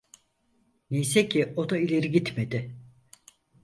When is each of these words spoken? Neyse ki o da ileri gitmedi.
Neyse 0.91 1.29
ki 1.29 1.53
o 1.55 1.69
da 1.69 1.77
ileri 1.77 2.11
gitmedi. 2.11 2.75